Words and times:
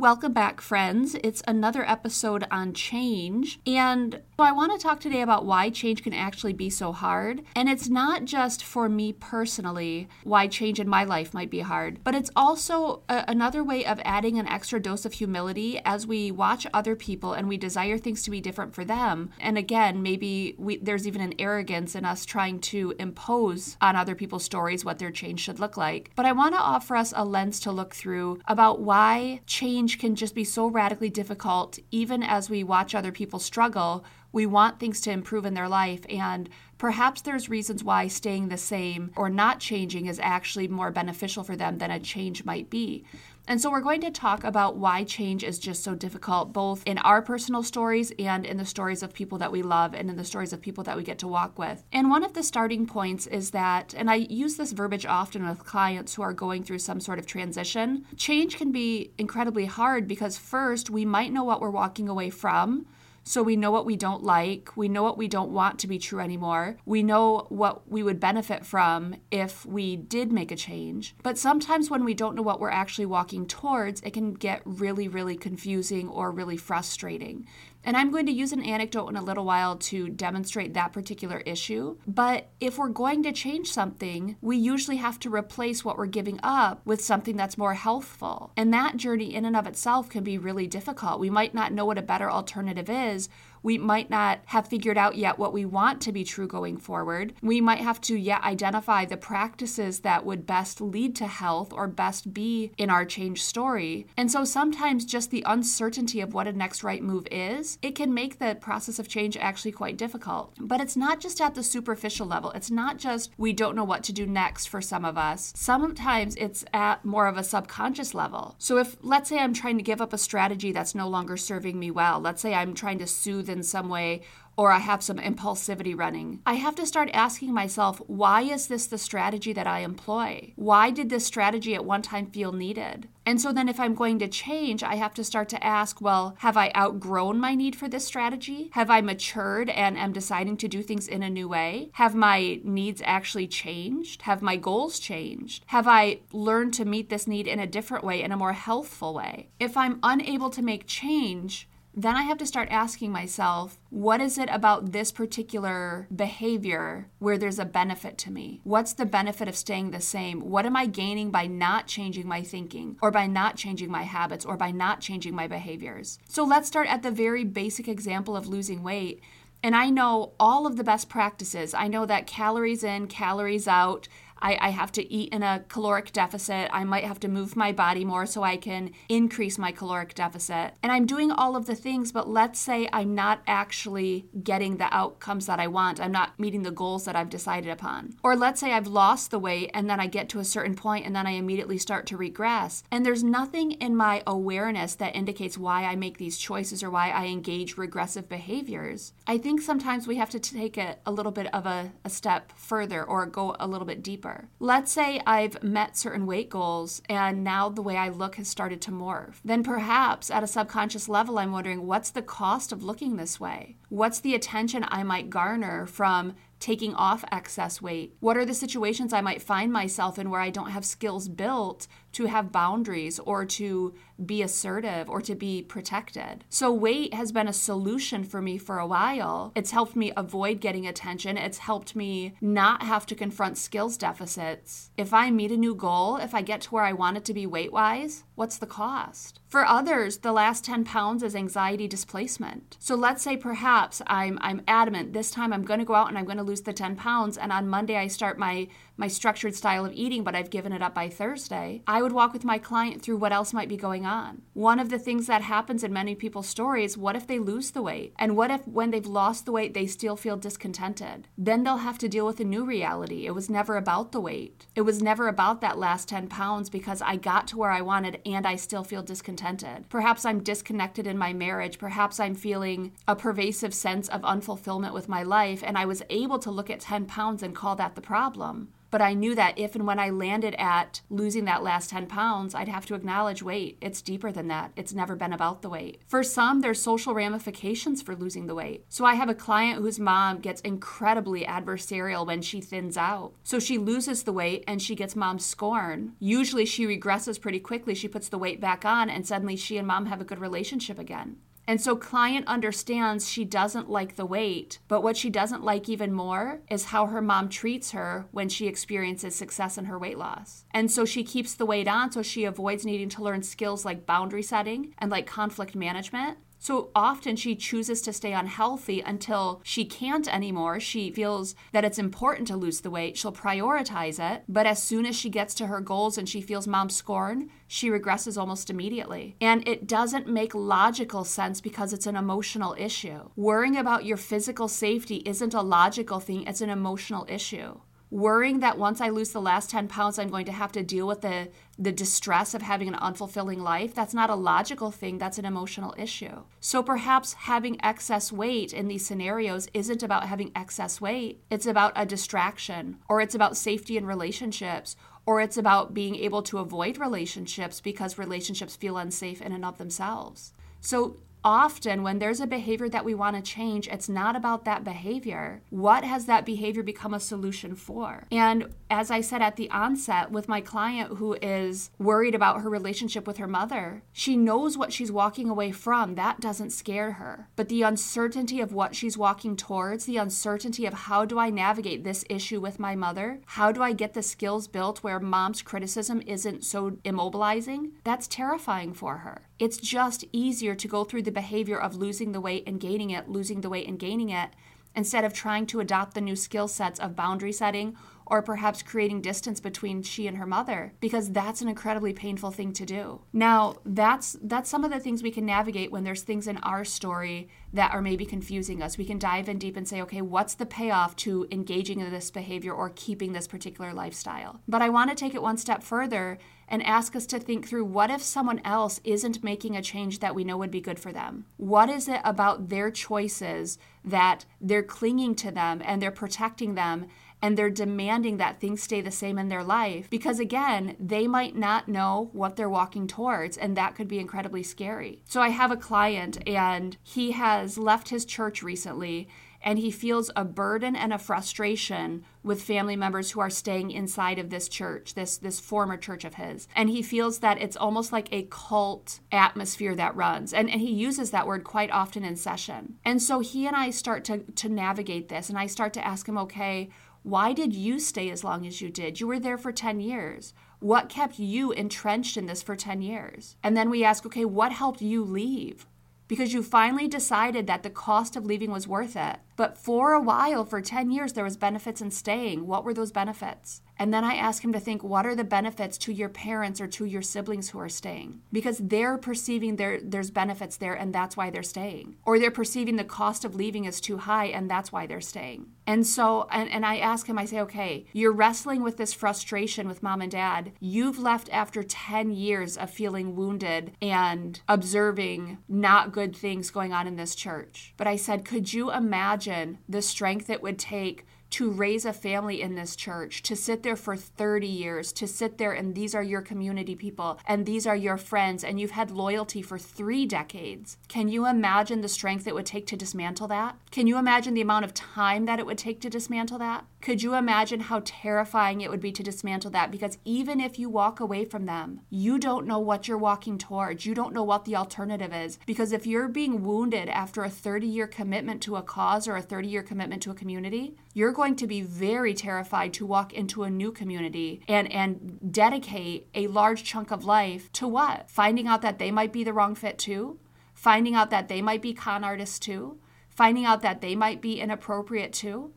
Welcome 0.00 0.32
back, 0.32 0.62
friends. 0.62 1.14
It's 1.22 1.42
another 1.46 1.86
episode 1.86 2.46
on 2.50 2.72
change. 2.72 3.60
And 3.66 4.22
so 4.38 4.44
I 4.44 4.50
want 4.50 4.72
to 4.72 4.82
talk 4.82 4.98
today 4.98 5.20
about 5.20 5.44
why 5.44 5.68
change 5.68 6.02
can 6.02 6.14
actually 6.14 6.54
be 6.54 6.70
so 6.70 6.90
hard. 6.92 7.42
And 7.54 7.68
it's 7.68 7.90
not 7.90 8.24
just 8.24 8.64
for 8.64 8.88
me 8.88 9.12
personally 9.12 10.08
why 10.24 10.46
change 10.46 10.80
in 10.80 10.88
my 10.88 11.04
life 11.04 11.34
might 11.34 11.50
be 11.50 11.60
hard, 11.60 12.02
but 12.02 12.14
it's 12.14 12.30
also 12.34 13.02
a- 13.10 13.26
another 13.28 13.62
way 13.62 13.84
of 13.84 14.00
adding 14.02 14.38
an 14.38 14.48
extra 14.48 14.80
dose 14.80 15.04
of 15.04 15.12
humility 15.12 15.78
as 15.84 16.06
we 16.06 16.30
watch 16.30 16.66
other 16.72 16.96
people 16.96 17.34
and 17.34 17.46
we 17.46 17.58
desire 17.58 17.98
things 17.98 18.22
to 18.22 18.30
be 18.30 18.40
different 18.40 18.74
for 18.74 18.86
them. 18.86 19.28
And 19.38 19.58
again, 19.58 20.02
maybe 20.02 20.54
we, 20.56 20.78
there's 20.78 21.06
even 21.06 21.20
an 21.20 21.34
arrogance 21.38 21.94
in 21.94 22.06
us 22.06 22.24
trying 22.24 22.60
to 22.60 22.94
impose 22.98 23.76
on 23.82 23.96
other 23.96 24.14
people's 24.14 24.44
stories 24.44 24.82
what 24.82 24.98
their 24.98 25.10
change 25.10 25.40
should 25.40 25.60
look 25.60 25.76
like. 25.76 26.10
But 26.16 26.24
I 26.24 26.32
want 26.32 26.54
to 26.54 26.58
offer 26.58 26.96
us 26.96 27.12
a 27.14 27.22
lens 27.22 27.60
to 27.60 27.70
look 27.70 27.94
through 27.94 28.40
about 28.48 28.80
why 28.80 29.42
change 29.44 29.89
change 29.90 30.00
can 30.00 30.14
just 30.14 30.34
be 30.34 30.44
so 30.44 30.68
radically 30.68 31.10
difficult, 31.10 31.78
even 31.90 32.22
as 32.22 32.48
we 32.48 32.62
watch 32.62 32.94
other 32.94 33.12
people 33.12 33.38
struggle. 33.38 34.04
We 34.32 34.46
want 34.46 34.78
things 34.78 35.00
to 35.02 35.10
improve 35.10 35.44
in 35.44 35.54
their 35.54 35.68
life, 35.68 36.02
and 36.08 36.48
perhaps 36.80 37.20
there's 37.20 37.50
reasons 37.50 37.84
why 37.84 38.08
staying 38.08 38.48
the 38.48 38.56
same 38.56 39.12
or 39.14 39.28
not 39.28 39.60
changing 39.60 40.06
is 40.06 40.18
actually 40.18 40.66
more 40.66 40.90
beneficial 40.90 41.44
for 41.44 41.54
them 41.54 41.76
than 41.76 41.90
a 41.90 42.00
change 42.00 42.42
might 42.46 42.70
be. 42.70 43.04
And 43.46 43.60
so 43.60 43.70
we're 43.70 43.82
going 43.82 44.00
to 44.00 44.10
talk 44.10 44.44
about 44.44 44.78
why 44.78 45.04
change 45.04 45.44
is 45.44 45.58
just 45.58 45.84
so 45.84 45.94
difficult, 45.94 46.54
both 46.54 46.82
in 46.86 46.96
our 46.96 47.20
personal 47.20 47.62
stories 47.62 48.14
and 48.18 48.46
in 48.46 48.56
the 48.56 48.64
stories 48.64 49.02
of 49.02 49.12
people 49.12 49.36
that 49.38 49.52
we 49.52 49.60
love 49.60 49.92
and 49.92 50.08
in 50.08 50.16
the 50.16 50.24
stories 50.24 50.54
of 50.54 50.62
people 50.62 50.82
that 50.84 50.96
we 50.96 51.02
get 51.02 51.18
to 51.18 51.28
walk 51.28 51.58
with. 51.58 51.84
And 51.92 52.08
one 52.08 52.24
of 52.24 52.32
the 52.32 52.42
starting 52.42 52.86
points 52.86 53.26
is 53.26 53.50
that, 53.50 53.92
and 53.94 54.10
I 54.10 54.14
use 54.14 54.56
this 54.56 54.72
verbiage 54.72 55.04
often 55.04 55.46
with 55.46 55.66
clients 55.66 56.14
who 56.14 56.22
are 56.22 56.32
going 56.32 56.62
through 56.64 56.78
some 56.78 57.00
sort 57.00 57.18
of 57.18 57.26
transition, 57.26 58.06
change 58.16 58.56
can 58.56 58.72
be 58.72 59.10
incredibly 59.18 59.66
hard 59.66 60.08
because 60.08 60.38
first 60.38 60.88
we 60.88 61.04
might 61.04 61.30
know 61.30 61.44
what 61.44 61.60
we're 61.60 61.68
walking 61.68 62.08
away 62.08 62.30
from. 62.30 62.86
So 63.22 63.42
we 63.42 63.56
know 63.56 63.70
what 63.70 63.86
we 63.86 63.96
don't 63.96 64.22
like. 64.22 64.76
We 64.76 64.88
know 64.88 65.02
what 65.02 65.18
we 65.18 65.28
don't 65.28 65.50
want 65.50 65.78
to 65.80 65.86
be 65.86 65.98
true 65.98 66.20
anymore. 66.20 66.78
We 66.84 67.02
know 67.02 67.46
what 67.48 67.88
we 67.90 68.02
would 68.02 68.18
benefit 68.18 68.64
from 68.64 69.16
if 69.30 69.64
we 69.66 69.96
did 69.96 70.32
make 70.32 70.50
a 70.50 70.56
change. 70.56 71.14
But 71.22 71.38
sometimes 71.38 71.90
when 71.90 72.04
we 72.04 72.14
don't 72.14 72.34
know 72.34 72.42
what 72.42 72.60
we're 72.60 72.70
actually 72.70 73.06
walking 73.06 73.46
towards, 73.46 74.00
it 74.00 74.12
can 74.12 74.34
get 74.34 74.62
really, 74.64 75.06
really 75.06 75.36
confusing 75.36 76.08
or 76.08 76.30
really 76.30 76.56
frustrating. 76.56 77.46
And 77.84 77.96
I'm 77.96 78.10
going 78.10 78.26
to 78.26 78.32
use 78.32 78.52
an 78.52 78.62
anecdote 78.62 79.08
in 79.08 79.16
a 79.16 79.22
little 79.22 79.44
while 79.44 79.76
to 79.76 80.08
demonstrate 80.08 80.74
that 80.74 80.92
particular 80.92 81.38
issue. 81.46 81.96
But 82.06 82.48
if 82.60 82.78
we're 82.78 82.88
going 82.88 83.22
to 83.22 83.32
change 83.32 83.72
something, 83.72 84.36
we 84.40 84.56
usually 84.56 84.98
have 84.98 85.18
to 85.20 85.34
replace 85.34 85.84
what 85.84 85.96
we're 85.96 86.06
giving 86.06 86.40
up 86.42 86.84
with 86.84 87.02
something 87.02 87.36
that's 87.36 87.58
more 87.58 87.74
healthful. 87.74 88.52
And 88.56 88.72
that 88.74 88.96
journey, 88.96 89.34
in 89.34 89.44
and 89.44 89.56
of 89.56 89.66
itself, 89.66 90.10
can 90.10 90.24
be 90.24 90.38
really 90.38 90.66
difficult. 90.66 91.20
We 91.20 91.30
might 91.30 91.54
not 91.54 91.72
know 91.72 91.84
what 91.84 91.98
a 91.98 92.02
better 92.02 92.30
alternative 92.30 92.90
is 92.90 93.28
we 93.62 93.78
might 93.78 94.10
not 94.10 94.40
have 94.46 94.68
figured 94.68 94.98
out 94.98 95.16
yet 95.16 95.38
what 95.38 95.52
we 95.52 95.64
want 95.64 96.00
to 96.02 96.12
be 96.12 96.24
true 96.24 96.46
going 96.46 96.76
forward. 96.76 97.34
We 97.42 97.60
might 97.60 97.80
have 97.80 98.00
to 98.02 98.16
yet 98.16 98.42
identify 98.42 99.04
the 99.04 99.16
practices 99.16 100.00
that 100.00 100.24
would 100.24 100.46
best 100.46 100.80
lead 100.80 101.14
to 101.16 101.26
health 101.26 101.72
or 101.72 101.86
best 101.86 102.32
be 102.32 102.72
in 102.78 102.90
our 102.90 103.04
change 103.04 103.42
story. 103.42 104.06
And 104.16 104.30
so 104.30 104.44
sometimes 104.44 105.04
just 105.04 105.30
the 105.30 105.44
uncertainty 105.46 106.20
of 106.20 106.32
what 106.32 106.46
a 106.46 106.52
next 106.52 106.82
right 106.82 107.02
move 107.02 107.26
is, 107.30 107.78
it 107.82 107.94
can 107.94 108.14
make 108.14 108.38
the 108.38 108.56
process 108.60 108.98
of 108.98 109.08
change 109.08 109.36
actually 109.36 109.72
quite 109.72 109.96
difficult. 109.96 110.54
But 110.58 110.80
it's 110.80 110.96
not 110.96 111.20
just 111.20 111.40
at 111.40 111.54
the 111.54 111.62
superficial 111.62 112.26
level. 112.26 112.50
It's 112.52 112.70
not 112.70 112.98
just 112.98 113.30
we 113.36 113.52
don't 113.52 113.76
know 113.76 113.84
what 113.84 114.02
to 114.04 114.12
do 114.12 114.26
next 114.26 114.66
for 114.66 114.80
some 114.80 115.04
of 115.04 115.18
us. 115.18 115.52
Sometimes 115.56 116.34
it's 116.36 116.64
at 116.72 117.04
more 117.04 117.26
of 117.26 117.36
a 117.36 117.44
subconscious 117.44 118.14
level. 118.14 118.54
So 118.58 118.78
if 118.78 118.96
let's 119.02 119.28
say 119.28 119.38
I'm 119.38 119.54
trying 119.54 119.76
to 119.76 119.82
give 119.82 120.00
up 120.00 120.12
a 120.12 120.18
strategy 120.18 120.72
that's 120.72 120.94
no 120.94 121.08
longer 121.08 121.36
serving 121.36 121.78
me 121.78 121.90
well, 121.90 122.20
let's 122.20 122.40
say 122.40 122.54
I'm 122.54 122.74
trying 122.74 122.98
to 122.98 123.06
soothe 123.06 123.49
in 123.50 123.62
some 123.62 123.90
way 123.90 124.22
or 124.60 124.70
I 124.70 124.78
have 124.78 125.02
some 125.02 125.16
impulsivity 125.16 125.98
running. 125.98 126.40
I 126.44 126.54
have 126.54 126.74
to 126.74 126.84
start 126.84 127.08
asking 127.14 127.54
myself, 127.54 128.02
why 128.08 128.42
is 128.42 128.66
this 128.66 128.86
the 128.86 128.98
strategy 128.98 129.54
that 129.54 129.66
I 129.66 129.78
employ? 129.78 130.52
Why 130.56 130.90
did 130.90 131.08
this 131.08 131.24
strategy 131.24 131.74
at 131.74 131.86
one 131.86 132.02
time 132.02 132.26
feel 132.26 132.52
needed? 132.52 133.08
And 133.24 133.40
so 133.40 133.54
then, 133.54 133.70
if 133.70 133.80
I'm 133.80 133.94
going 133.94 134.18
to 134.18 134.28
change, 134.28 134.82
I 134.82 134.96
have 134.96 135.14
to 135.14 135.24
start 135.24 135.48
to 135.50 135.64
ask, 135.64 136.02
well, 136.02 136.34
have 136.40 136.58
I 136.58 136.72
outgrown 136.76 137.40
my 137.40 137.54
need 137.54 137.74
for 137.74 137.88
this 137.88 138.04
strategy? 138.04 138.68
Have 138.72 138.90
I 138.90 139.00
matured 139.00 139.70
and 139.70 139.96
am 139.96 140.12
deciding 140.12 140.58
to 140.58 140.68
do 140.68 140.82
things 140.82 141.08
in 141.08 141.22
a 141.22 141.30
new 141.30 141.48
way? 141.48 141.90
Have 141.92 142.14
my 142.14 142.60
needs 142.62 143.00
actually 143.04 143.46
changed? 143.46 144.22
Have 144.22 144.42
my 144.42 144.56
goals 144.56 144.98
changed? 144.98 145.64
Have 145.68 145.88
I 145.88 146.20
learned 146.32 146.74
to 146.74 146.84
meet 146.84 147.08
this 147.08 147.26
need 147.26 147.46
in 147.46 147.60
a 147.60 147.66
different 147.66 148.04
way, 148.04 148.22
in 148.22 148.32
a 148.32 148.36
more 148.36 148.52
healthful 148.52 149.14
way? 149.14 149.48
If 149.58 149.74
I'm 149.76 150.00
unable 150.02 150.50
to 150.50 150.60
make 150.60 150.86
change, 150.86 151.66
then 151.94 152.16
I 152.16 152.22
have 152.22 152.38
to 152.38 152.46
start 152.46 152.68
asking 152.70 153.10
myself, 153.10 153.78
what 153.90 154.20
is 154.20 154.38
it 154.38 154.48
about 154.50 154.92
this 154.92 155.10
particular 155.10 156.06
behavior 156.14 157.08
where 157.18 157.36
there's 157.36 157.58
a 157.58 157.64
benefit 157.64 158.16
to 158.18 158.30
me? 158.30 158.60
What's 158.62 158.92
the 158.92 159.06
benefit 159.06 159.48
of 159.48 159.56
staying 159.56 159.90
the 159.90 160.00
same? 160.00 160.40
What 160.40 160.66
am 160.66 160.76
I 160.76 160.86
gaining 160.86 161.30
by 161.30 161.46
not 161.46 161.86
changing 161.86 162.28
my 162.28 162.42
thinking 162.42 162.96
or 163.02 163.10
by 163.10 163.26
not 163.26 163.56
changing 163.56 163.90
my 163.90 164.02
habits 164.02 164.44
or 164.44 164.56
by 164.56 164.70
not 164.70 165.00
changing 165.00 165.34
my 165.34 165.48
behaviors? 165.48 166.18
So 166.28 166.44
let's 166.44 166.68
start 166.68 166.88
at 166.88 167.02
the 167.02 167.10
very 167.10 167.44
basic 167.44 167.88
example 167.88 168.36
of 168.36 168.46
losing 168.46 168.82
weight. 168.82 169.20
And 169.62 169.76
I 169.76 169.90
know 169.90 170.32
all 170.40 170.66
of 170.66 170.76
the 170.76 170.84
best 170.84 171.08
practices. 171.08 171.74
I 171.74 171.86
know 171.88 172.06
that 172.06 172.26
calories 172.26 172.82
in, 172.82 173.08
calories 173.08 173.68
out. 173.68 174.08
I, 174.42 174.58
I 174.60 174.68
have 174.70 174.92
to 174.92 175.12
eat 175.12 175.32
in 175.32 175.42
a 175.42 175.64
caloric 175.68 176.12
deficit. 176.12 176.68
I 176.72 176.84
might 176.84 177.04
have 177.04 177.20
to 177.20 177.28
move 177.28 177.56
my 177.56 177.72
body 177.72 178.04
more 178.04 178.26
so 178.26 178.42
I 178.42 178.56
can 178.56 178.92
increase 179.08 179.58
my 179.58 179.72
caloric 179.72 180.14
deficit. 180.14 180.74
And 180.82 180.92
I'm 180.92 181.06
doing 181.06 181.30
all 181.30 181.56
of 181.56 181.66
the 181.66 181.74
things, 181.74 182.12
but 182.12 182.28
let's 182.28 182.58
say 182.58 182.88
I'm 182.92 183.14
not 183.14 183.42
actually 183.46 184.26
getting 184.42 184.76
the 184.76 184.92
outcomes 184.94 185.46
that 185.46 185.60
I 185.60 185.66
want. 185.66 186.00
I'm 186.00 186.12
not 186.12 186.38
meeting 186.38 186.62
the 186.62 186.70
goals 186.70 187.04
that 187.04 187.16
I've 187.16 187.30
decided 187.30 187.70
upon. 187.70 188.16
Or 188.22 188.36
let's 188.36 188.60
say 188.60 188.72
I've 188.72 188.86
lost 188.86 189.30
the 189.30 189.38
weight 189.38 189.70
and 189.74 189.88
then 189.88 190.00
I 190.00 190.06
get 190.06 190.28
to 190.30 190.38
a 190.38 190.44
certain 190.44 190.74
point 190.74 191.06
and 191.06 191.14
then 191.14 191.26
I 191.26 191.32
immediately 191.32 191.78
start 191.78 192.06
to 192.06 192.16
regress. 192.16 192.82
And 192.90 193.04
there's 193.04 193.24
nothing 193.24 193.72
in 193.72 193.96
my 193.96 194.22
awareness 194.26 194.94
that 194.96 195.16
indicates 195.16 195.58
why 195.58 195.84
I 195.84 195.96
make 195.96 196.18
these 196.18 196.38
choices 196.38 196.82
or 196.82 196.90
why 196.90 197.10
I 197.10 197.26
engage 197.26 197.76
regressive 197.76 198.28
behaviors. 198.28 199.12
I 199.26 199.38
think 199.38 199.60
sometimes 199.60 200.06
we 200.06 200.16
have 200.16 200.30
to 200.30 200.40
take 200.40 200.78
it 200.78 201.00
a 201.06 201.12
little 201.12 201.32
bit 201.32 201.52
of 201.54 201.66
a, 201.66 201.92
a 202.04 202.10
step 202.10 202.52
further 202.56 203.04
or 203.04 203.26
go 203.26 203.56
a 203.58 203.66
little 203.66 203.86
bit 203.86 204.02
deeper. 204.02 204.29
Let's 204.58 204.92
say 204.92 205.20
I've 205.26 205.62
met 205.62 205.96
certain 205.96 206.26
weight 206.26 206.50
goals 206.50 207.02
and 207.08 207.42
now 207.42 207.68
the 207.68 207.82
way 207.82 207.96
I 207.96 208.08
look 208.08 208.36
has 208.36 208.48
started 208.48 208.80
to 208.82 208.90
morph. 208.90 209.36
Then 209.44 209.62
perhaps 209.62 210.30
at 210.30 210.42
a 210.42 210.46
subconscious 210.46 211.08
level, 211.08 211.38
I'm 211.38 211.52
wondering 211.52 211.86
what's 211.86 212.10
the 212.10 212.22
cost 212.22 212.72
of 212.72 212.82
looking 212.82 213.16
this 213.16 213.40
way? 213.40 213.76
What's 213.88 214.20
the 214.20 214.34
attention 214.34 214.84
I 214.88 215.02
might 215.02 215.30
garner 215.30 215.86
from 215.86 216.34
taking 216.60 216.94
off 216.94 217.24
excess 217.32 217.80
weight? 217.80 218.14
What 218.20 218.36
are 218.36 218.44
the 218.44 218.54
situations 218.54 219.12
I 219.12 219.22
might 219.22 219.42
find 219.42 219.72
myself 219.72 220.18
in 220.18 220.30
where 220.30 220.40
I 220.40 220.50
don't 220.50 220.70
have 220.70 220.84
skills 220.84 221.28
built 221.28 221.86
to 222.12 222.26
have 222.26 222.52
boundaries 222.52 223.18
or 223.18 223.44
to 223.44 223.94
be 224.24 224.42
assertive 224.42 225.08
or 225.08 225.20
to 225.22 225.34
be 225.34 225.62
protected. 225.62 226.44
So, 226.48 226.72
weight 226.72 227.14
has 227.14 227.32
been 227.32 227.48
a 227.48 227.52
solution 227.52 228.24
for 228.24 228.42
me 228.42 228.58
for 228.58 228.78
a 228.78 228.86
while. 228.86 229.52
It's 229.54 229.70
helped 229.70 229.96
me 229.96 230.12
avoid 230.16 230.60
getting 230.60 230.86
attention, 230.86 231.36
it's 231.36 231.58
helped 231.58 231.96
me 231.96 232.34
not 232.40 232.82
have 232.82 233.06
to 233.06 233.14
confront 233.14 233.58
skills 233.58 233.96
deficits. 233.96 234.90
If 234.96 235.14
I 235.14 235.30
meet 235.30 235.52
a 235.52 235.56
new 235.56 235.74
goal, 235.74 236.16
if 236.16 236.34
I 236.34 236.42
get 236.42 236.60
to 236.62 236.70
where 236.70 236.84
I 236.84 236.92
want 236.92 237.16
it 237.16 237.24
to 237.26 237.34
be 237.34 237.46
weight 237.46 237.72
wise, 237.72 238.24
what's 238.34 238.58
the 238.58 238.66
cost? 238.66 239.40
For 239.48 239.66
others, 239.66 240.18
the 240.18 240.32
last 240.32 240.64
10 240.64 240.84
pounds 240.84 241.22
is 241.22 241.34
anxiety 241.34 241.88
displacement. 241.88 242.76
So 242.78 242.94
let's 242.94 243.22
say 243.22 243.36
perhaps 243.36 244.00
I'm 244.06 244.38
I'm 244.40 244.62
adamant 244.68 245.12
this 245.12 245.30
time 245.30 245.52
I'm 245.52 245.64
going 245.64 245.80
to 245.80 245.84
go 245.84 245.94
out 245.94 246.08
and 246.08 246.16
I'm 246.16 246.24
going 246.24 246.36
to 246.36 246.44
lose 246.44 246.62
the 246.62 246.72
10 246.72 246.96
pounds 246.96 247.36
and 247.36 247.50
on 247.52 247.68
Monday 247.68 247.96
I 247.96 248.06
start 248.06 248.38
my 248.38 248.68
my 249.00 249.08
structured 249.08 249.54
style 249.54 249.86
of 249.86 249.94
eating 249.94 250.22
but 250.22 250.34
I've 250.34 250.50
given 250.50 250.72
it 250.72 250.82
up 250.82 250.94
by 250.94 251.08
Thursday, 251.08 251.82
I 251.86 252.02
would 252.02 252.12
walk 252.12 252.34
with 252.34 252.44
my 252.44 252.58
client 252.58 253.00
through 253.00 253.16
what 253.16 253.32
else 253.32 253.54
might 253.54 253.68
be 253.68 253.78
going 253.78 254.04
on. 254.04 254.42
One 254.52 254.78
of 254.78 254.90
the 254.90 254.98
things 254.98 255.26
that 255.26 255.40
happens 255.40 255.82
in 255.82 255.92
many 255.92 256.14
people's 256.14 256.46
stories, 256.46 256.98
what 256.98 257.16
if 257.16 257.26
they 257.26 257.38
lose 257.38 257.70
the 257.70 257.80
weight? 257.80 258.12
And 258.18 258.36
what 258.36 258.50
if 258.50 258.68
when 258.68 258.90
they've 258.90 259.06
lost 259.06 259.46
the 259.46 259.52
weight 259.52 259.72
they 259.72 259.86
still 259.86 260.16
feel 260.16 260.36
discontented? 260.36 261.28
Then 261.38 261.64
they'll 261.64 261.78
have 261.78 261.96
to 261.98 262.08
deal 262.08 262.26
with 262.26 262.40
a 262.40 262.44
new 262.44 262.64
reality. 262.64 263.26
It 263.26 263.34
was 263.34 263.48
never 263.48 263.78
about 263.78 264.12
the 264.12 264.20
weight. 264.20 264.66
It 264.74 264.82
was 264.82 265.02
never 265.02 265.28
about 265.28 265.62
that 265.62 265.78
last 265.78 266.08
10 266.08 266.28
pounds 266.28 266.68
because 266.68 267.00
I 267.00 267.16
got 267.16 267.46
to 267.48 267.56
where 267.56 267.70
I 267.70 267.80
wanted 267.80 268.20
and 268.26 268.46
I 268.46 268.56
still 268.56 268.84
feel 268.84 269.02
discontented. 269.02 269.88
Perhaps 269.88 270.26
I'm 270.26 270.42
disconnected 270.42 271.06
in 271.06 271.16
my 271.16 271.32
marriage. 271.32 271.78
Perhaps 271.78 272.20
I'm 272.20 272.34
feeling 272.34 272.92
a 273.08 273.16
pervasive 273.16 273.72
sense 273.72 274.08
of 274.08 274.20
unfulfillment 274.20 274.92
with 274.92 275.08
my 275.08 275.22
life 275.22 275.62
and 275.64 275.78
I 275.78 275.86
was 275.86 276.02
able 276.10 276.38
to 276.40 276.50
look 276.50 276.68
at 276.68 276.80
10 276.80 277.06
pounds 277.06 277.42
and 277.42 277.54
call 277.54 277.76
that 277.76 277.94
the 277.94 278.02
problem. 278.02 278.68
But 278.90 279.02
I 279.02 279.14
knew 279.14 279.34
that 279.34 279.58
if 279.58 279.74
and 279.74 279.86
when 279.86 279.98
I 279.98 280.10
landed 280.10 280.54
at 280.58 281.00
losing 281.08 281.44
that 281.44 281.62
last 281.62 281.90
10 281.90 282.06
pounds, 282.06 282.54
I'd 282.54 282.68
have 282.68 282.86
to 282.86 282.94
acknowledge 282.94 283.42
weight. 283.42 283.78
It's 283.80 284.02
deeper 284.02 284.32
than 284.32 284.48
that. 284.48 284.72
It's 284.76 284.92
never 284.92 285.14
been 285.16 285.32
about 285.32 285.62
the 285.62 285.68
weight. 285.68 286.02
For 286.08 286.22
some, 286.22 286.60
there's 286.60 286.82
social 286.82 287.14
ramifications 287.14 288.02
for 288.02 288.16
losing 288.16 288.46
the 288.46 288.54
weight. 288.54 288.84
So 288.88 289.04
I 289.04 289.14
have 289.14 289.28
a 289.28 289.34
client 289.34 289.80
whose 289.80 290.00
mom 290.00 290.40
gets 290.40 290.60
incredibly 290.62 291.44
adversarial 291.44 292.26
when 292.26 292.42
she 292.42 292.60
thins 292.60 292.96
out. 292.96 293.32
So 293.44 293.60
she 293.60 293.78
loses 293.78 294.24
the 294.24 294.32
weight 294.32 294.64
and 294.66 294.82
she 294.82 294.94
gets 294.94 295.14
mom's 295.14 295.44
scorn. 295.44 296.14
Usually 296.18 296.66
she 296.66 296.86
regresses 296.86 297.40
pretty 297.40 297.60
quickly. 297.60 297.94
She 297.94 298.08
puts 298.08 298.28
the 298.28 298.38
weight 298.38 298.60
back 298.60 298.84
on 298.84 299.08
and 299.08 299.26
suddenly 299.26 299.56
she 299.56 299.78
and 299.78 299.86
mom 299.86 300.06
have 300.06 300.20
a 300.20 300.24
good 300.24 300.40
relationship 300.40 300.98
again. 300.98 301.36
And 301.70 301.80
so 301.80 301.94
client 301.94 302.48
understands 302.48 303.30
she 303.30 303.44
doesn't 303.44 303.88
like 303.88 304.16
the 304.16 304.26
weight, 304.26 304.80
but 304.88 305.04
what 305.04 305.16
she 305.16 305.30
doesn't 305.30 305.62
like 305.62 305.88
even 305.88 306.12
more 306.12 306.62
is 306.68 306.86
how 306.86 307.06
her 307.06 307.22
mom 307.22 307.48
treats 307.48 307.92
her 307.92 308.26
when 308.32 308.48
she 308.48 308.66
experiences 308.66 309.36
success 309.36 309.78
in 309.78 309.84
her 309.84 309.96
weight 309.96 310.18
loss. 310.18 310.64
And 310.72 310.90
so 310.90 311.04
she 311.04 311.22
keeps 311.22 311.54
the 311.54 311.64
weight 311.64 311.86
on 311.86 312.10
so 312.10 312.22
she 312.22 312.42
avoids 312.42 312.84
needing 312.84 313.08
to 313.10 313.22
learn 313.22 313.44
skills 313.44 313.84
like 313.84 314.04
boundary 314.04 314.42
setting 314.42 314.96
and 314.98 315.12
like 315.12 315.28
conflict 315.28 315.76
management 315.76 316.38
so 316.60 316.90
often 316.94 317.36
she 317.36 317.56
chooses 317.56 318.02
to 318.02 318.12
stay 318.12 318.34
unhealthy 318.34 319.00
until 319.00 319.62
she 319.64 319.86
can't 319.86 320.32
anymore. 320.32 320.78
She 320.78 321.10
feels 321.10 321.54
that 321.72 321.86
it's 321.86 321.98
important 321.98 322.46
to 322.48 322.56
lose 322.56 322.82
the 322.82 322.90
weight. 322.90 323.16
She'll 323.16 323.32
prioritize 323.32 324.20
it. 324.20 324.44
But 324.46 324.66
as 324.66 324.82
soon 324.82 325.06
as 325.06 325.16
she 325.16 325.30
gets 325.30 325.54
to 325.54 325.68
her 325.68 325.80
goals 325.80 326.18
and 326.18 326.28
she 326.28 326.42
feels 326.42 326.68
mom's 326.68 326.94
scorn, 326.94 327.48
she 327.66 327.88
regresses 327.88 328.36
almost 328.36 328.68
immediately. 328.68 329.36
And 329.40 329.66
it 329.66 329.86
doesn't 329.86 330.28
make 330.28 330.54
logical 330.54 331.24
sense 331.24 331.62
because 331.62 331.94
it's 331.94 332.06
an 332.06 332.16
emotional 332.16 332.76
issue. 332.78 333.30
Worrying 333.36 333.78
about 333.78 334.04
your 334.04 334.18
physical 334.18 334.68
safety 334.68 335.22
isn't 335.24 335.54
a 335.54 335.62
logical 335.62 336.20
thing, 336.20 336.44
it's 336.46 336.60
an 336.60 336.70
emotional 336.70 337.24
issue 337.28 337.80
worrying 338.10 338.60
that 338.60 338.78
once 338.78 339.00
I 339.00 339.08
lose 339.08 339.30
the 339.30 339.40
last 339.40 339.70
10 339.70 339.88
pounds, 339.88 340.18
I'm 340.18 340.28
going 340.28 340.46
to 340.46 340.52
have 340.52 340.72
to 340.72 340.82
deal 340.82 341.06
with 341.06 341.20
the, 341.20 341.48
the 341.78 341.92
distress 341.92 342.54
of 342.54 342.62
having 342.62 342.88
an 342.88 342.94
unfulfilling 342.94 343.58
life, 343.58 343.94
that's 343.94 344.14
not 344.14 344.30
a 344.30 344.34
logical 344.34 344.90
thing, 344.90 345.18
that's 345.18 345.38
an 345.38 345.44
emotional 345.44 345.94
issue. 345.96 346.42
So 346.60 346.82
perhaps 346.82 347.34
having 347.34 347.82
excess 347.84 348.32
weight 348.32 348.72
in 348.72 348.88
these 348.88 349.06
scenarios 349.06 349.68
isn't 349.72 350.02
about 350.02 350.26
having 350.26 350.50
excess 350.56 351.00
weight, 351.00 351.42
it's 351.50 351.66
about 351.66 351.92
a 351.94 352.04
distraction, 352.04 352.98
or 353.08 353.20
it's 353.20 353.34
about 353.34 353.56
safety 353.56 353.96
in 353.96 354.06
relationships. 354.06 354.96
Or 355.26 355.40
it's 355.40 355.58
about 355.58 355.94
being 355.94 356.16
able 356.16 356.42
to 356.44 356.58
avoid 356.58 356.98
relationships 356.98 357.80
because 357.80 358.18
relationships 358.18 358.74
feel 358.74 358.96
unsafe 358.96 359.40
in 359.40 359.52
and 359.52 359.64
of 359.64 359.78
themselves. 359.78 360.54
So, 360.80 361.18
often 361.44 362.02
when 362.02 362.18
there's 362.18 362.40
a 362.40 362.46
behavior 362.46 362.88
that 362.88 363.04
we 363.04 363.14
want 363.14 363.36
to 363.36 363.42
change, 363.42 363.88
it's 363.88 364.08
not 364.08 364.36
about 364.36 364.64
that 364.64 364.84
behavior. 364.84 365.62
What 365.70 366.04
has 366.04 366.26
that 366.26 366.46
behavior 366.46 366.82
become 366.82 367.14
a 367.14 367.20
solution 367.20 367.74
for? 367.74 368.26
And 368.30 368.74
as 368.90 369.10
I 369.10 369.20
said 369.20 369.42
at 369.42 369.56
the 369.56 369.70
onset, 369.70 370.30
with 370.30 370.48
my 370.48 370.60
client 370.60 371.16
who 371.16 371.34
is 371.40 371.90
worried 371.98 372.34
about 372.34 372.62
her 372.62 372.70
relationship 372.70 373.26
with 373.26 373.38
her 373.38 373.46
mother, 373.46 374.02
she 374.12 374.36
knows 374.36 374.76
what 374.76 374.92
she's 374.92 375.12
walking 375.12 375.48
away 375.48 375.70
from. 375.70 376.14
That 376.14 376.40
doesn't 376.40 376.70
scare 376.70 377.12
her. 377.12 377.48
But 377.56 377.68
the 377.68 377.82
uncertainty 377.82 378.60
of 378.60 378.72
what 378.72 378.94
she's 378.94 379.16
walking 379.16 379.56
towards, 379.56 380.04
the 380.04 380.16
uncertainty 380.16 380.86
of 380.86 380.94
how 380.94 381.24
do 381.24 381.38
I 381.38 381.50
navigate 381.50 382.04
this 382.04 382.24
issue 382.28 382.60
with 382.60 382.78
my 382.78 382.94
mother? 382.94 383.40
How 383.46 383.72
do 383.72 383.82
I 383.82 383.92
get 383.92 384.14
the 384.14 384.22
skills 384.22 384.68
built 384.68 385.02
where 385.02 385.20
mom's 385.20 385.62
criticism 385.62 386.22
isn't 386.26 386.64
so 386.64 386.90
immobilizing? 387.04 387.92
That's 388.04 388.28
terrifying 388.28 388.94
for 388.94 389.18
her. 389.18 389.42
It's 389.60 389.76
just 389.76 390.24
easier 390.32 390.74
to 390.74 390.88
go 390.88 391.04
through 391.04 391.22
the 391.22 391.30
behavior 391.30 391.78
of 391.78 391.94
losing 391.94 392.32
the 392.32 392.40
weight 392.40 392.64
and 392.66 392.80
gaining 392.80 393.10
it, 393.10 393.28
losing 393.28 393.60
the 393.60 393.68
weight 393.68 393.86
and 393.86 393.98
gaining 393.98 394.30
it, 394.30 394.48
instead 394.96 395.22
of 395.22 395.34
trying 395.34 395.66
to 395.66 395.80
adopt 395.80 396.14
the 396.14 396.22
new 396.22 396.34
skill 396.34 396.66
sets 396.66 396.98
of 396.98 397.14
boundary 397.14 397.52
setting 397.52 397.94
or 398.30 398.40
perhaps 398.40 398.82
creating 398.82 399.20
distance 399.20 399.60
between 399.60 400.02
she 400.02 400.26
and 400.26 400.36
her 400.36 400.46
mother 400.46 400.92
because 401.00 401.32
that's 401.32 401.60
an 401.60 401.68
incredibly 401.68 402.12
painful 402.12 402.52
thing 402.52 402.72
to 402.72 402.86
do. 402.86 403.20
Now, 403.32 403.76
that's 403.84 404.36
that's 404.40 404.70
some 404.70 404.84
of 404.84 404.90
the 404.90 405.00
things 405.00 405.22
we 405.22 405.32
can 405.32 405.44
navigate 405.44 405.90
when 405.90 406.04
there's 406.04 406.22
things 406.22 406.46
in 406.46 406.56
our 406.58 406.84
story 406.84 407.48
that 407.72 407.92
are 407.92 408.02
maybe 408.02 408.24
confusing 408.24 408.82
us. 408.82 408.96
We 408.96 409.04
can 409.04 409.18
dive 409.18 409.48
in 409.48 409.58
deep 409.58 409.76
and 409.76 409.86
say, 409.86 410.00
okay, 410.02 410.22
what's 410.22 410.54
the 410.54 410.66
payoff 410.66 411.16
to 411.16 411.46
engaging 411.50 412.00
in 412.00 412.10
this 412.10 412.30
behavior 412.30 412.72
or 412.72 412.90
keeping 412.90 413.32
this 413.32 413.48
particular 413.48 413.92
lifestyle? 413.92 414.60
But 414.66 414.82
I 414.82 414.88
want 414.88 415.10
to 415.10 415.16
take 415.16 415.34
it 415.34 415.42
one 415.42 415.56
step 415.56 415.82
further 415.82 416.38
and 416.70 416.84
ask 416.84 417.16
us 417.16 417.26
to 417.26 417.40
think 417.40 417.66
through 417.66 417.84
what 417.84 418.10
if 418.10 418.22
someone 418.22 418.60
else 418.64 419.00
isn't 419.02 419.42
making 419.42 419.76
a 419.76 419.82
change 419.82 420.20
that 420.20 420.34
we 420.36 420.44
know 420.44 420.56
would 420.56 420.70
be 420.70 420.80
good 420.80 421.00
for 421.00 421.12
them? 421.12 421.46
What 421.56 421.90
is 421.90 422.08
it 422.08 422.20
about 422.24 422.68
their 422.68 422.92
choices 422.92 423.76
that 424.04 424.44
they're 424.60 424.84
clinging 424.84 425.34
to 425.36 425.50
them 425.50 425.82
and 425.84 426.00
they're 426.00 426.12
protecting 426.12 426.76
them 426.76 427.06
and 427.42 427.56
they're 427.56 427.70
demanding 427.70 428.36
that 428.36 428.60
things 428.60 428.82
stay 428.82 429.00
the 429.00 429.10
same 429.10 429.38
in 429.38 429.48
their 429.48 429.64
life 429.64 430.08
because 430.10 430.38
again 430.38 430.96
they 430.98 431.26
might 431.26 431.56
not 431.56 431.88
know 431.88 432.30
what 432.32 432.56
they're 432.56 432.68
walking 432.68 433.06
towards 433.06 433.56
and 433.56 433.76
that 433.76 433.94
could 433.94 434.08
be 434.08 434.18
incredibly 434.18 434.62
scary 434.62 435.22
so 435.28 435.40
i 435.40 435.48
have 435.48 435.70
a 435.70 435.76
client 435.76 436.38
and 436.48 436.96
he 437.02 437.32
has 437.32 437.78
left 437.78 438.08
his 438.08 438.24
church 438.24 438.62
recently 438.62 439.28
and 439.62 439.78
he 439.78 439.90
feels 439.90 440.30
a 440.34 440.44
burden 440.44 440.96
and 440.96 441.12
a 441.12 441.18
frustration 441.18 442.24
with 442.42 442.62
family 442.62 442.96
members 442.96 443.30
who 443.30 443.40
are 443.40 443.50
staying 443.50 443.90
inside 443.90 444.38
of 444.38 444.50
this 444.50 444.68
church, 444.68 445.14
this 445.14 445.36
this 445.36 445.60
former 445.60 445.96
church 445.96 446.24
of 446.24 446.34
his. 446.34 446.66
And 446.74 446.88
he 446.88 447.02
feels 447.02 447.40
that 447.40 447.60
it's 447.60 447.76
almost 447.76 448.12
like 448.12 448.32
a 448.32 448.48
cult 448.50 449.20
atmosphere 449.30 449.94
that 449.96 450.16
runs. 450.16 450.54
And, 450.54 450.70
and 450.70 450.80
he 450.80 450.90
uses 450.90 451.30
that 451.30 451.46
word 451.46 451.64
quite 451.64 451.90
often 451.90 452.24
in 452.24 452.36
session. 452.36 452.96
And 453.04 453.22
so 453.22 453.40
he 453.40 453.66
and 453.66 453.76
I 453.76 453.90
start 453.90 454.24
to 454.26 454.38
to 454.38 454.68
navigate 454.68 455.28
this 455.28 455.50
and 455.50 455.58
I 455.58 455.66
start 455.66 455.92
to 455.94 456.06
ask 456.06 456.26
him, 456.26 456.38
okay, 456.38 456.88
why 457.22 457.52
did 457.52 457.74
you 457.74 457.98
stay 457.98 458.30
as 458.30 458.42
long 458.42 458.66
as 458.66 458.80
you 458.80 458.88
did? 458.88 459.20
You 459.20 459.26
were 459.26 459.38
there 459.38 459.58
for 459.58 459.72
10 459.72 460.00
years. 460.00 460.54
What 460.78 461.10
kept 461.10 461.38
you 461.38 461.70
entrenched 461.72 462.38
in 462.38 462.46
this 462.46 462.62
for 462.62 462.74
10 462.74 463.02
years? 463.02 463.56
And 463.62 463.76
then 463.76 463.90
we 463.90 464.02
ask, 464.02 464.24
okay, 464.24 464.46
what 464.46 464.72
helped 464.72 465.02
you 465.02 465.22
leave? 465.22 465.86
Because 466.28 466.54
you 466.54 466.62
finally 466.62 467.08
decided 467.08 467.66
that 467.66 467.82
the 467.82 467.90
cost 467.90 468.36
of 468.36 468.46
leaving 468.46 468.70
was 468.70 468.88
worth 468.88 469.16
it. 469.16 469.40
But 469.56 469.76
for 469.76 470.12
a 470.12 470.20
while, 470.20 470.64
for 470.64 470.80
10 470.80 471.10
years, 471.10 471.34
there 471.34 471.44
was 471.44 471.58
benefits 471.58 472.00
in 472.00 472.10
staying. 472.10 472.66
What 472.66 472.84
were 472.84 472.94
those 472.94 473.12
benefits? 473.12 473.82
And 474.00 474.14
then 474.14 474.24
I 474.24 474.36
ask 474.36 474.64
him 474.64 474.72
to 474.72 474.80
think, 474.80 475.04
what 475.04 475.26
are 475.26 475.34
the 475.34 475.44
benefits 475.44 475.98
to 475.98 476.12
your 476.12 476.30
parents 476.30 476.80
or 476.80 476.86
to 476.86 477.04
your 477.04 477.20
siblings 477.20 477.68
who 477.68 477.78
are 477.80 477.88
staying? 477.90 478.40
Because 478.50 478.78
they're 478.78 479.18
perceiving 479.18 479.76
there 479.76 480.00
there's 480.02 480.30
benefits 480.30 480.78
there 480.78 480.94
and 480.94 481.14
that's 481.14 481.36
why 481.36 481.50
they're 481.50 481.62
staying. 481.62 482.16
Or 482.24 482.38
they're 482.38 482.50
perceiving 482.50 482.96
the 482.96 483.04
cost 483.04 483.44
of 483.44 483.54
leaving 483.54 483.84
is 483.84 484.00
too 484.00 484.16
high 484.16 484.46
and 484.46 484.70
that's 484.70 484.90
why 484.90 485.06
they're 485.06 485.20
staying. 485.20 485.66
And 485.86 486.06
so 486.06 486.48
and, 486.50 486.70
and 486.70 486.86
I 486.86 486.96
ask 486.96 487.26
him, 487.26 487.36
I 487.36 487.44
say, 487.44 487.60
okay, 487.60 488.06
you're 488.14 488.32
wrestling 488.32 488.82
with 488.82 488.96
this 488.96 489.12
frustration 489.12 489.86
with 489.86 490.02
mom 490.02 490.22
and 490.22 490.32
dad. 490.32 490.72
You've 490.80 491.18
left 491.18 491.50
after 491.52 491.82
10 491.82 492.30
years 492.30 492.78
of 492.78 492.88
feeling 492.88 493.36
wounded 493.36 493.92
and 494.00 494.58
observing 494.66 495.58
not 495.68 496.12
good 496.12 496.34
things 496.34 496.70
going 496.70 496.94
on 496.94 497.06
in 497.06 497.16
this 497.16 497.34
church. 497.34 497.92
But 497.98 498.06
I 498.06 498.16
said, 498.16 498.46
could 498.46 498.72
you 498.72 498.90
imagine 498.90 499.76
the 499.86 500.00
strength 500.00 500.48
it 500.48 500.62
would 500.62 500.78
take 500.78 501.26
to 501.50 501.70
raise 501.70 502.04
a 502.04 502.12
family 502.12 502.62
in 502.62 502.74
this 502.74 502.96
church, 502.96 503.42
to 503.42 503.56
sit 503.56 503.82
there 503.82 503.96
for 503.96 504.16
30 504.16 504.66
years, 504.66 505.12
to 505.12 505.26
sit 505.26 505.58
there 505.58 505.72
and 505.72 505.94
these 505.94 506.14
are 506.14 506.22
your 506.22 506.42
community 506.42 506.94
people 506.94 507.38
and 507.46 507.66
these 507.66 507.86
are 507.86 507.96
your 507.96 508.16
friends 508.16 508.64
and 508.64 508.80
you've 508.80 508.92
had 508.92 509.10
loyalty 509.10 509.62
for 509.62 509.78
three 509.78 510.26
decades. 510.26 510.96
Can 511.08 511.28
you 511.28 511.46
imagine 511.46 512.00
the 512.00 512.08
strength 512.08 512.46
it 512.46 512.54
would 512.54 512.66
take 512.66 512.86
to 512.88 512.96
dismantle 512.96 513.48
that? 513.48 513.76
Can 513.90 514.06
you 514.06 514.18
imagine 514.18 514.54
the 514.54 514.60
amount 514.60 514.84
of 514.84 514.94
time 514.94 515.46
that 515.46 515.58
it 515.58 515.66
would 515.66 515.78
take 515.78 516.00
to 516.00 516.10
dismantle 516.10 516.58
that? 516.58 516.84
Could 517.00 517.22
you 517.22 517.34
imagine 517.34 517.80
how 517.80 518.02
terrifying 518.04 518.82
it 518.82 518.90
would 518.90 519.00
be 519.00 519.10
to 519.12 519.22
dismantle 519.22 519.70
that? 519.70 519.90
Because 519.90 520.18
even 520.24 520.60
if 520.60 520.78
you 520.78 520.90
walk 520.90 521.18
away 521.18 521.46
from 521.46 521.64
them, 521.64 522.02
you 522.10 522.38
don't 522.38 522.66
know 522.66 522.78
what 522.78 523.08
you're 523.08 523.16
walking 523.16 523.56
towards. 523.56 524.04
You 524.04 524.14
don't 524.14 524.34
know 524.34 524.42
what 524.42 524.66
the 524.66 524.76
alternative 524.76 525.32
is. 525.32 525.58
Because 525.64 525.92
if 525.92 526.06
you're 526.06 526.28
being 526.28 526.62
wounded 526.62 527.08
after 527.08 527.42
a 527.42 527.48
30 527.48 527.86
year 527.86 528.06
commitment 528.06 528.60
to 528.62 528.76
a 528.76 528.82
cause 528.82 529.26
or 529.26 529.36
a 529.36 529.42
30 529.42 529.68
year 529.68 529.82
commitment 529.82 530.22
to 530.22 530.30
a 530.30 530.34
community, 530.34 530.94
you're 531.12 531.32
going 531.32 531.56
to 531.56 531.66
be 531.66 531.82
very 531.82 532.34
terrified 532.34 532.92
to 532.94 533.06
walk 533.06 533.32
into 533.32 533.64
a 533.64 533.70
new 533.70 533.90
community 533.90 534.62
and, 534.68 534.90
and 534.92 535.38
dedicate 535.50 536.28
a 536.34 536.46
large 536.46 536.84
chunk 536.84 537.10
of 537.10 537.24
life 537.24 537.70
to 537.72 537.88
what? 537.88 538.30
Finding 538.30 538.66
out 538.66 538.82
that 538.82 538.98
they 538.98 539.10
might 539.10 539.32
be 539.32 539.42
the 539.42 539.52
wrong 539.52 539.74
fit 539.74 539.98
too? 539.98 540.38
Finding 540.74 541.14
out 541.14 541.30
that 541.30 541.48
they 541.48 541.60
might 541.60 541.82
be 541.82 541.92
con 541.92 542.22
artists 542.22 542.58
too? 542.58 542.98
Finding 543.28 543.64
out 543.64 543.82
that 543.82 544.00
they 544.00 544.14
might 544.14 544.40
be 544.40 544.60
inappropriate 544.60 545.32
too? 545.32 545.72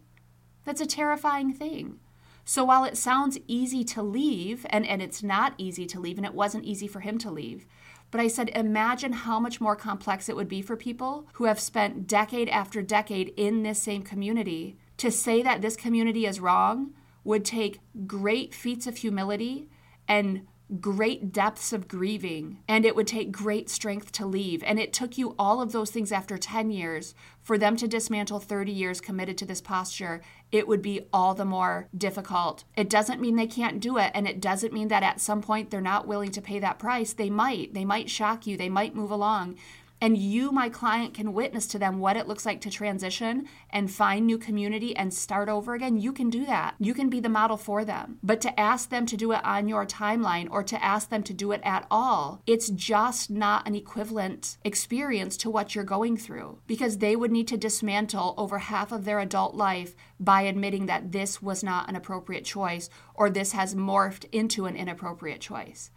That's 0.66 0.82
a 0.82 0.86
terrifying 0.86 1.54
thing. 1.54 2.00
So 2.46 2.64
while 2.64 2.84
it 2.84 2.98
sounds 2.98 3.40
easy 3.48 3.84
to 3.86 4.04
leave, 4.04 4.66
and, 4.70 4.86
and 4.86 5.02
it's 5.02 5.24
not 5.24 5.54
easy 5.58 5.86
to 5.88 6.00
leave, 6.00 6.18
and 6.18 6.26
it 6.26 6.34
wasn't 6.34 6.66
easy 6.66 6.88
for 6.88 7.00
him 7.00 7.18
to 7.20 7.32
leave, 7.32 7.66
but 8.12 8.22
I 8.22 8.28
said, 8.28 8.50
imagine 8.50 9.14
how 9.14 9.40
much 9.40 9.60
more 9.60 9.76
complex 9.76 10.30
it 10.30 10.36
would 10.36 10.50
be 10.50 10.62
for 10.62 10.76
people 10.76 11.28
who 11.34 11.46
have 11.46 11.60
spent 11.60 12.06
decade 12.06 12.50
after 12.50 12.82
decade 12.82 13.34
in 13.36 13.64
this 13.64 13.82
same 13.82 14.04
community 14.04 14.78
to 15.04 15.12
say 15.12 15.42
that 15.42 15.62
this 15.62 15.76
community 15.76 16.26
is 16.26 16.40
wrong 16.40 16.94
would 17.26 17.44
take 17.44 17.82
great 18.08 18.54
feats 18.54 18.88
of 18.88 18.96
humility 18.96 19.68
and 20.08 20.48
great 20.80 21.34
depths 21.34 21.74
of 21.74 21.90
grieving 21.90 22.60
and 22.70 22.86
it 22.86 22.96
would 22.96 23.06
take 23.06 23.30
great 23.30 23.70
strength 23.70 24.14
to 24.14 24.26
leave. 24.26 24.64
And 24.64 24.80
it 24.80 24.94
took 24.94 25.18
you 25.18 25.36
all 25.38 25.62
of 25.62 25.74
those 25.74 25.92
things 25.92 26.14
after 26.14 26.38
10 26.38 26.72
years 26.72 27.14
for 27.42 27.58
them 27.58 27.76
to 27.76 27.88
dismantle 27.88 28.40
30 28.40 28.72
years 28.72 29.02
committed 29.02 29.38
to 29.40 29.46
this 29.46 29.60
posture. 29.60 30.22
It 30.54 30.70
would 30.70 30.82
be 30.82 31.02
all 31.12 31.34
the 31.34 31.44
more 31.44 31.90
difficult. 31.96 32.64
It 32.78 32.90
doesn't 32.90 33.20
mean 33.20 33.36
they 33.36 33.46
can't 33.46 33.82
do 33.82 33.98
it. 33.98 34.12
And 34.16 34.26
it 34.26 34.40
doesn't 34.40 34.72
mean 34.72 34.88
that 34.88 35.04
at 35.04 35.20
some 35.20 35.42
point 35.42 35.70
they're 35.70 35.82
not 35.82 36.08
willing 36.08 36.32
to 36.32 36.42
pay 36.42 36.60
that 36.60 36.80
price. 36.80 37.12
They 37.12 37.30
might. 37.30 37.74
They 37.74 37.84
might 37.84 38.10
shock 38.10 38.48
you. 38.48 38.56
They 38.56 38.70
might 38.70 38.96
move 38.96 39.12
along 39.12 39.58
and 40.04 40.18
you, 40.18 40.52
my 40.52 40.68
client, 40.68 41.14
can 41.14 41.32
witness 41.32 41.66
to 41.66 41.80
them 41.80 41.98
what 41.98 42.18
it 42.18 42.28
looks 42.28 42.46
like 42.46 42.60
to 42.60 42.70
transition 42.70 43.48
and 43.70 43.90
find 43.90 44.28
new 44.28 44.38
community 44.38 44.94
and 44.94 45.14
start 45.14 45.48
over 45.48 45.76
again, 45.76 45.98
you 45.98 46.12
can 46.12 46.30
do 46.30 46.46
that. 46.46 46.76
You 46.78 46.94
can 46.94 47.10
be 47.10 47.22
the 47.22 47.30
model 47.30 47.56
for 47.56 47.86
them. 47.86 48.20
But 48.22 48.42
to 48.42 48.60
ask 48.60 48.90
them 48.90 49.06
to 49.06 49.16
do 49.16 49.32
it 49.32 49.40
on 49.46 49.70
your 49.70 49.86
timeline 49.86 50.50
or 50.52 50.62
to 50.62 50.84
ask 50.84 51.10
them 51.10 51.24
to 51.24 51.34
do 51.34 51.54
it 51.54 51.62
at 51.64 51.88
all, 51.90 52.42
it's 52.46 52.68
just 52.68 53.30
not 53.30 53.66
an 53.66 53.76
equivalent 53.76 54.58
experience 54.66 55.38
to 55.38 55.50
what 55.50 55.74
you're 55.74 55.86
going 55.86 56.18
through 56.18 56.60
because 56.68 56.98
they 56.98 57.16
would 57.16 57.32
need 57.32 57.48
to 57.48 57.56
dismantle 57.56 58.34
over 58.38 58.60
half 58.60 58.92
of 58.92 59.06
their 59.06 59.20
adult 59.20 59.56
life 59.56 59.96
by 60.20 60.42
admitting 60.42 60.86
that 60.88 61.14
this 61.14 61.42
was 61.42 61.64
not 61.64 61.88
an 61.88 61.96
appropriate 61.96 62.44
choice 62.44 62.90
or 63.16 63.30
this 63.30 63.54
has 63.54 63.74
morphed 63.74 64.26
into 64.34 64.66
an 64.66 64.76
inappropriate 64.76 65.40
choice. 65.40 65.92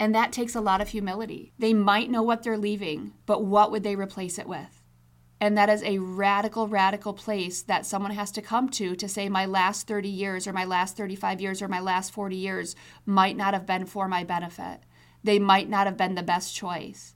And 0.00 0.14
that 0.14 0.32
takes 0.32 0.54
a 0.54 0.60
lot 0.60 0.80
of 0.80 0.88
humility. 0.88 1.52
They 1.58 1.74
might 1.74 2.10
know 2.10 2.22
what 2.22 2.42
they're 2.42 2.58
leaving, 2.58 3.14
but 3.26 3.44
what 3.44 3.70
would 3.70 3.82
they 3.82 3.96
replace 3.96 4.38
it 4.38 4.48
with? 4.48 4.84
And 5.40 5.56
that 5.56 5.68
is 5.68 5.82
a 5.82 5.98
radical, 5.98 6.66
radical 6.66 7.12
place 7.12 7.62
that 7.62 7.86
someone 7.86 8.10
has 8.10 8.32
to 8.32 8.42
come 8.42 8.68
to 8.70 8.96
to 8.96 9.08
say, 9.08 9.28
my 9.28 9.46
last 9.46 9.86
30 9.86 10.08
years, 10.08 10.46
or 10.46 10.52
my 10.52 10.64
last 10.64 10.96
35 10.96 11.40
years, 11.40 11.62
or 11.62 11.68
my 11.68 11.80
last 11.80 12.12
40 12.12 12.36
years 12.36 12.74
might 13.06 13.36
not 13.36 13.54
have 13.54 13.66
been 13.66 13.86
for 13.86 14.08
my 14.08 14.24
benefit. 14.24 14.80
They 15.22 15.38
might 15.38 15.68
not 15.68 15.86
have 15.86 15.96
been 15.96 16.16
the 16.16 16.22
best 16.22 16.54
choice. 16.54 17.14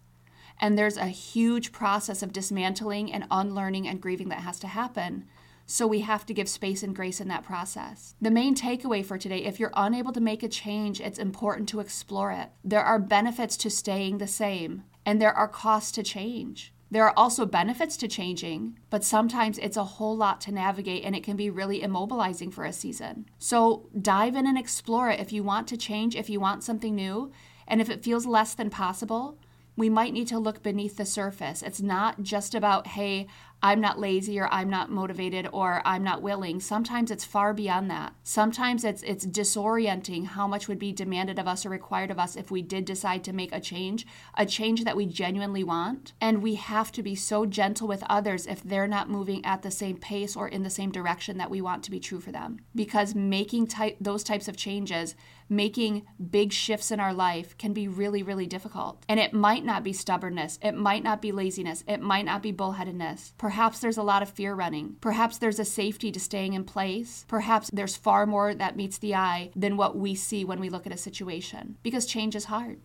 And 0.60 0.78
there's 0.78 0.96
a 0.96 1.06
huge 1.06 1.72
process 1.72 2.22
of 2.22 2.32
dismantling 2.32 3.12
and 3.12 3.26
unlearning 3.30 3.88
and 3.88 4.00
grieving 4.00 4.28
that 4.28 4.40
has 4.40 4.60
to 4.60 4.68
happen. 4.68 5.26
So 5.66 5.86
we 5.86 6.00
have 6.00 6.26
to 6.26 6.34
give 6.34 6.48
space 6.48 6.82
and 6.82 6.94
grace 6.94 7.20
in 7.20 7.28
that 7.28 7.44
process. 7.44 8.14
The 8.20 8.30
main 8.30 8.54
takeaway 8.54 9.04
for 9.04 9.18
today 9.18 9.44
if 9.44 9.58
you're 9.58 9.72
unable 9.74 10.12
to 10.12 10.20
make 10.20 10.42
a 10.42 10.48
change, 10.48 11.00
it's 11.00 11.18
important 11.18 11.68
to 11.70 11.80
explore 11.80 12.32
it. 12.32 12.50
There 12.64 12.82
are 12.82 12.98
benefits 12.98 13.56
to 13.58 13.70
staying 13.70 14.18
the 14.18 14.26
same, 14.26 14.84
and 15.06 15.20
there 15.20 15.32
are 15.32 15.48
costs 15.48 15.92
to 15.92 16.02
change. 16.02 16.72
There 16.92 17.06
are 17.06 17.14
also 17.16 17.46
benefits 17.46 17.96
to 17.96 18.06
changing, 18.06 18.78
but 18.90 19.02
sometimes 19.02 19.56
it's 19.56 19.78
a 19.78 19.84
whole 19.84 20.14
lot 20.14 20.42
to 20.42 20.52
navigate 20.52 21.04
and 21.04 21.16
it 21.16 21.24
can 21.24 21.36
be 21.36 21.48
really 21.48 21.80
immobilizing 21.80 22.52
for 22.52 22.66
a 22.66 22.72
season. 22.72 23.30
So 23.38 23.88
dive 23.98 24.36
in 24.36 24.46
and 24.46 24.58
explore 24.58 25.08
it 25.08 25.18
if 25.18 25.32
you 25.32 25.42
want 25.42 25.68
to 25.68 25.78
change, 25.78 26.14
if 26.14 26.28
you 26.28 26.38
want 26.38 26.62
something 26.62 26.94
new, 26.94 27.32
and 27.66 27.80
if 27.80 27.88
it 27.88 28.04
feels 28.04 28.26
less 28.26 28.52
than 28.52 28.68
possible, 28.68 29.38
we 29.74 29.88
might 29.88 30.12
need 30.12 30.28
to 30.28 30.38
look 30.38 30.62
beneath 30.62 30.98
the 30.98 31.06
surface. 31.06 31.62
It's 31.62 31.80
not 31.80 32.22
just 32.22 32.54
about, 32.54 32.88
hey, 32.88 33.26
I'm 33.62 33.80
not 33.80 33.98
lazy 33.98 34.40
or 34.40 34.48
I'm 34.52 34.68
not 34.68 34.90
motivated 34.90 35.48
or 35.52 35.82
I'm 35.84 36.02
not 36.02 36.20
willing. 36.20 36.58
Sometimes 36.58 37.10
it's 37.10 37.24
far 37.24 37.54
beyond 37.54 37.90
that. 37.90 38.14
Sometimes 38.24 38.84
it's 38.84 39.02
it's 39.02 39.24
disorienting 39.24 40.26
how 40.26 40.48
much 40.48 40.66
would 40.66 40.78
be 40.78 40.92
demanded 40.92 41.38
of 41.38 41.46
us 41.46 41.64
or 41.64 41.70
required 41.70 42.10
of 42.10 42.18
us 42.18 42.34
if 42.34 42.50
we 42.50 42.62
did 42.62 42.84
decide 42.84 43.22
to 43.24 43.32
make 43.32 43.54
a 43.54 43.60
change, 43.60 44.06
a 44.36 44.44
change 44.44 44.84
that 44.84 44.96
we 44.96 45.06
genuinely 45.06 45.62
want. 45.62 46.12
And 46.20 46.42
we 46.42 46.56
have 46.56 46.90
to 46.92 47.02
be 47.02 47.14
so 47.14 47.46
gentle 47.46 47.86
with 47.86 48.02
others 48.08 48.46
if 48.46 48.62
they're 48.62 48.88
not 48.88 49.08
moving 49.08 49.44
at 49.44 49.62
the 49.62 49.70
same 49.70 49.96
pace 49.96 50.34
or 50.34 50.48
in 50.48 50.64
the 50.64 50.70
same 50.70 50.90
direction 50.90 51.38
that 51.38 51.50
we 51.50 51.60
want 51.60 51.84
to 51.84 51.90
be 51.90 52.00
true 52.00 52.20
for 52.20 52.32
them. 52.32 52.58
Because 52.74 53.14
making 53.14 53.68
those 54.00 54.24
types 54.24 54.48
of 54.48 54.56
changes 54.56 55.14
making 55.52 56.06
big 56.30 56.52
shifts 56.52 56.90
in 56.90 56.98
our 56.98 57.12
life 57.12 57.56
can 57.58 57.72
be 57.72 57.86
really, 57.86 58.22
really 58.22 58.46
difficult. 58.46 59.04
And 59.08 59.20
it 59.20 59.32
might 59.32 59.64
not 59.64 59.84
be 59.84 59.92
stubbornness, 59.92 60.58
it 60.62 60.72
might 60.72 61.04
not 61.04 61.20
be 61.20 61.30
laziness, 61.30 61.84
it 61.86 62.00
might 62.00 62.24
not 62.24 62.42
be 62.42 62.52
bullheadedness. 62.52 63.32
Perhaps 63.52 63.80
there's 63.80 63.98
a 63.98 64.02
lot 64.02 64.22
of 64.22 64.30
fear 64.30 64.54
running. 64.54 64.96
Perhaps 65.02 65.36
there's 65.36 65.58
a 65.58 65.64
safety 65.66 66.10
to 66.10 66.18
staying 66.18 66.54
in 66.54 66.64
place. 66.64 67.26
Perhaps 67.28 67.68
there's 67.70 67.94
far 67.94 68.24
more 68.24 68.54
that 68.54 68.76
meets 68.76 68.96
the 68.96 69.14
eye 69.14 69.50
than 69.54 69.76
what 69.76 69.94
we 69.94 70.14
see 70.14 70.42
when 70.42 70.58
we 70.58 70.70
look 70.70 70.86
at 70.86 70.92
a 70.92 70.96
situation 70.96 71.76
because 71.82 72.06
change 72.06 72.34
is 72.34 72.46
hard. 72.46 72.80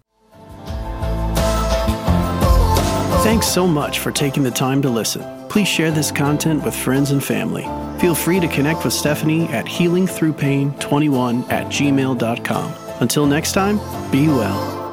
Thanks 3.23 3.47
so 3.47 3.65
much 3.65 3.99
for 3.99 4.11
taking 4.11 4.43
the 4.43 4.51
time 4.51 4.81
to 4.81 4.89
listen. 4.89 5.23
Please 5.47 5.69
share 5.69 5.89
this 5.89 6.11
content 6.11 6.65
with 6.65 6.75
friends 6.75 7.11
and 7.11 7.23
family. 7.23 7.63
Feel 8.01 8.13
free 8.13 8.41
to 8.41 8.47
connect 8.49 8.83
with 8.83 8.91
Stephanie 8.91 9.47
at 9.47 9.65
healingthroughpain21 9.67 11.49
at 11.49 11.67
gmail.com. 11.67 12.73
Until 12.99 13.25
next 13.25 13.53
time, 13.53 13.77
be 14.11 14.27
well. 14.27 14.86